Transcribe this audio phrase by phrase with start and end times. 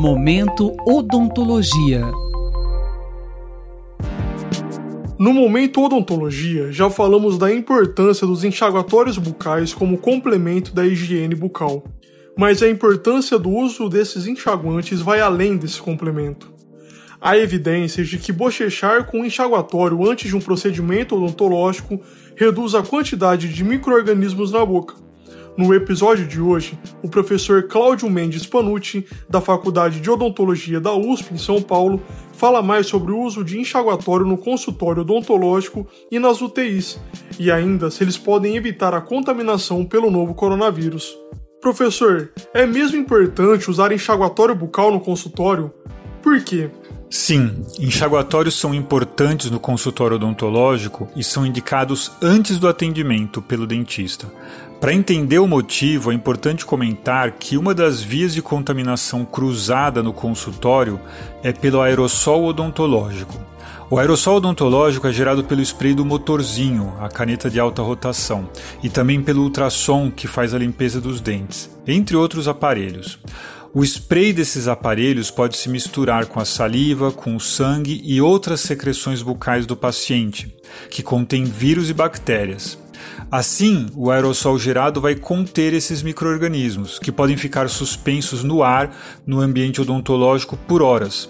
[0.00, 2.02] Momento Odontologia.
[5.18, 11.82] No momento odontologia, já falamos da importância dos enxaguatórios bucais como complemento da higiene bucal.
[12.36, 16.54] Mas a importância do uso desses enxaguantes vai além desse complemento.
[17.20, 22.00] Há evidências de que bochechar com enxaguatório antes de um procedimento odontológico
[22.36, 25.07] reduz a quantidade de micro-organismos na boca.
[25.58, 31.34] No episódio de hoje, o professor Cláudio Mendes Panucci, da Faculdade de Odontologia da USP
[31.34, 32.00] em São Paulo,
[32.32, 37.00] fala mais sobre o uso de enxaguatório no consultório odontológico e nas UTIs,
[37.40, 41.18] e ainda se eles podem evitar a contaminação pelo novo coronavírus.
[41.60, 45.74] Professor, é mesmo importante usar enxaguatório bucal no consultório?
[46.22, 46.70] Por quê?
[47.10, 54.30] Sim, enxaguatórios são importantes no consultório odontológico e são indicados antes do atendimento pelo dentista.
[54.78, 60.12] Para entender o motivo, é importante comentar que uma das vias de contaminação cruzada no
[60.12, 61.00] consultório
[61.42, 63.34] é pelo aerossol odontológico.
[63.90, 68.50] O aerossol odontológico é gerado pelo spray do motorzinho, a caneta de alta rotação,
[68.82, 73.18] e também pelo ultrassom que faz a limpeza dos dentes, entre outros aparelhos.
[73.74, 78.60] O spray desses aparelhos pode se misturar com a saliva, com o sangue e outras
[78.60, 80.56] secreções bucais do paciente,
[80.90, 82.78] que contém vírus e bactérias.
[83.30, 89.40] Assim, o aerossol gerado vai conter esses microorganismos, que podem ficar suspensos no ar no
[89.40, 91.28] ambiente odontológico por horas.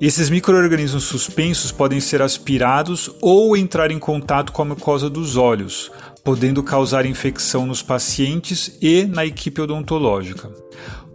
[0.00, 5.92] Esses microorganismos suspensos podem ser aspirados ou entrar em contato com a mucosa dos olhos,
[6.24, 10.50] podendo causar infecção nos pacientes e na equipe odontológica.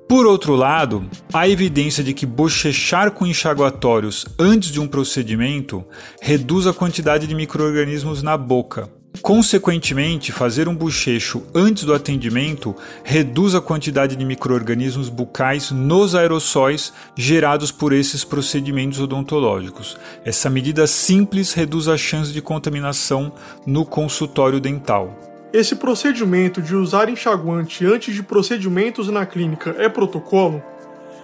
[0.10, 5.86] Por outro lado, há evidência de que bochechar com enxaguatórios antes de um procedimento
[6.20, 8.90] reduz a quantidade de microorganismos na boca.
[9.22, 16.92] Consequentemente, fazer um bochecho antes do atendimento reduz a quantidade de microorganismos bucais nos aerossóis
[17.16, 19.96] gerados por esses procedimentos odontológicos.
[20.26, 23.32] Essa medida simples reduz a chance de contaminação
[23.64, 25.29] no consultório dental.
[25.52, 30.62] Esse procedimento de usar enxaguante antes de procedimentos na clínica é protocolo?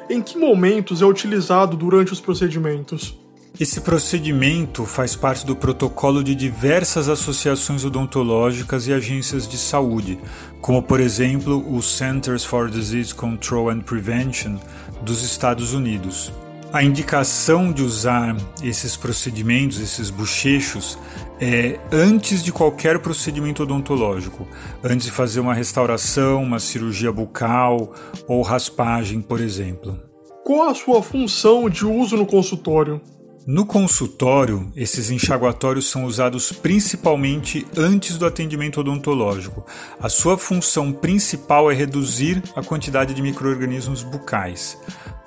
[0.10, 3.16] Em que momentos é utilizado durante os procedimentos?
[3.60, 10.18] Esse procedimento faz parte do protocolo de diversas associações odontológicas e agências de saúde,
[10.60, 14.58] como por exemplo o Centers for Disease Control and Prevention
[15.04, 16.34] dos Estados Unidos.
[16.76, 21.00] A indicação de usar esses procedimentos, esses bochechos,
[21.40, 24.46] é antes de qualquer procedimento odontológico,
[24.84, 27.94] antes de fazer uma restauração, uma cirurgia bucal
[28.28, 29.98] ou raspagem, por exemplo.
[30.44, 33.00] Qual a sua função de uso no consultório?
[33.48, 39.66] No consultório, esses enxaguatórios são usados principalmente antes do atendimento odontológico.
[39.98, 44.78] A sua função principal é reduzir a quantidade de microorganismos bucais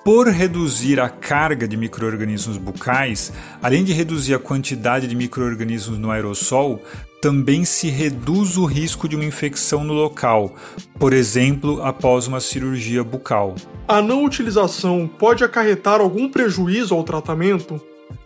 [0.08, 3.30] por reduzir a carga de microorganismos bucais,
[3.62, 6.82] além de reduzir a quantidade de microorganismos no aerossol,
[7.20, 10.56] também se reduz o risco de uma infecção no local,
[10.98, 13.54] por exemplo, após uma cirurgia bucal.
[13.86, 17.78] A não utilização pode acarretar algum prejuízo ao tratamento?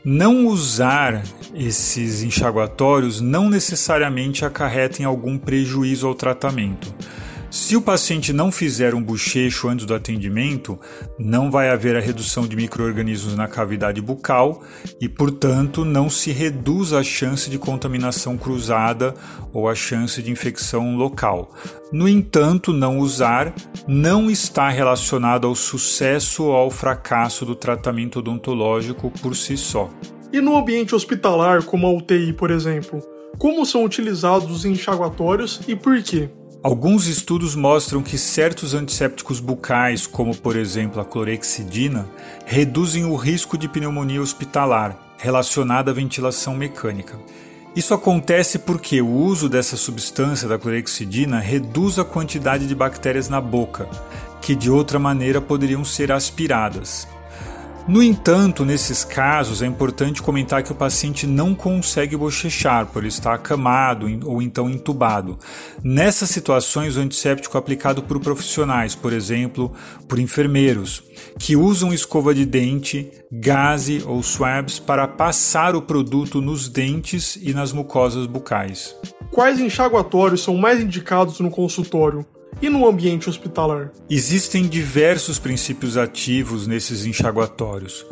[0.04, 6.94] Não usar esses enxaguatórios não necessariamente acarreta em algum prejuízo ao tratamento.
[7.52, 10.80] Se o paciente não fizer um bochecho antes do atendimento,
[11.18, 14.62] não vai haver a redução de microorganismos na cavidade bucal
[14.98, 19.14] e, portanto, não se reduz a chance de contaminação cruzada
[19.52, 21.54] ou a chance de infecção local.
[21.92, 23.54] No entanto, não usar
[23.86, 29.90] não está relacionado ao sucesso ou ao fracasso do tratamento odontológico por si só.
[30.32, 33.02] E no ambiente hospitalar, como a UTI, por exemplo,
[33.36, 36.30] como são utilizados os enxaguatórios e por quê?
[36.62, 42.08] Alguns estudos mostram que certos antissépticos bucais, como por exemplo a clorexidina,
[42.46, 47.18] reduzem o risco de pneumonia hospitalar relacionada à ventilação mecânica.
[47.74, 53.40] Isso acontece porque o uso dessa substância da clorexidina reduz a quantidade de bactérias na
[53.40, 53.88] boca,
[54.40, 57.08] que de outra maneira poderiam ser aspiradas.
[57.88, 63.34] No entanto, nesses casos é importante comentar que o paciente não consegue bochechar por estar
[63.34, 65.36] acamado ou então entubado.
[65.82, 69.72] Nessas situações, o antisséptico é aplicado por profissionais, por exemplo,
[70.08, 71.02] por enfermeiros,
[71.40, 77.52] que usam escova de dente, gaze ou swabs para passar o produto nos dentes e
[77.52, 78.94] nas mucosas bucais.
[79.32, 82.24] Quais enxaguatórios são mais indicados no consultório?
[82.60, 83.90] E no ambiente hospitalar?
[84.08, 88.04] Existem diversos princípios ativos nesses enxaguatórios.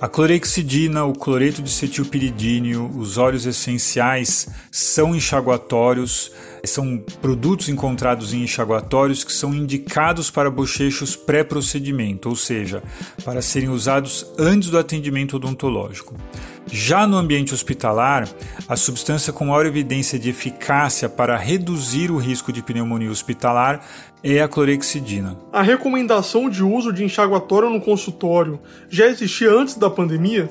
[0.00, 6.32] A clorexidina, o cloreto de cetilpiridínio, os óleos essenciais são enxaguatórios,
[6.64, 12.82] são produtos encontrados em enxaguatórios que são indicados para bochechos pré-procedimento, ou seja,
[13.24, 16.16] para serem usados antes do atendimento odontológico.
[16.66, 18.28] Já no ambiente hospitalar,
[18.68, 23.80] a substância com maior evidência de eficácia para reduzir o risco de pneumonia hospitalar
[24.22, 25.36] é a clorexidina.
[25.52, 30.48] A recomendação de uso de enxaguatório no consultório já existia antes da pandemia?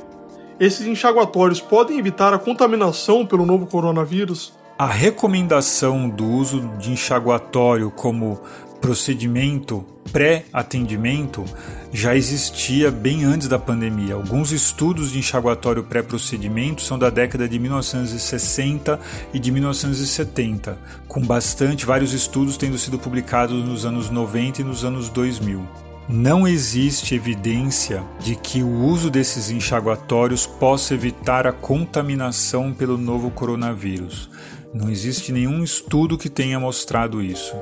[0.59, 4.53] Esses enxaguatórios podem evitar a contaminação pelo novo coronavírus?
[4.77, 8.39] A recomendação do uso de enxaguatório como
[8.81, 11.45] procedimento pré-atendimento
[11.93, 14.15] já existia bem antes da pandemia.
[14.15, 18.99] Alguns estudos de enxaguatório pré-procedimento são da década de 1960
[19.33, 24.83] e de 1970, com bastante vários estudos tendo sido publicados nos anos 90 e nos
[24.83, 25.61] anos 2000.
[26.09, 33.31] Não existe evidência de que o uso desses enxaguatórios possa evitar a contaminação pelo novo
[33.31, 34.29] coronavírus.
[34.73, 37.55] Não existe nenhum estudo que tenha mostrado isso.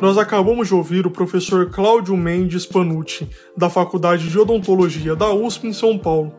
[0.00, 5.68] Nós acabamos de ouvir o professor Cláudio Mendes Panucci, da Faculdade de Odontologia da USP
[5.68, 6.32] em São Paulo.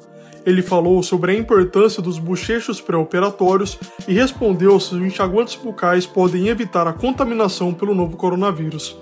[0.46, 6.48] Ele falou sobre a importância dos bochechos pré-operatórios e respondeu se os enxaguantes bucais podem
[6.48, 8.96] evitar a contaminação pelo novo coronavírus.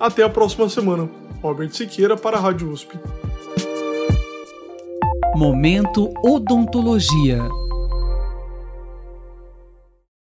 [0.00, 1.08] Até a próxima semana.
[1.42, 2.98] Robert Siqueira para a Rádio USP.
[5.34, 7.65] Momento Odontologia.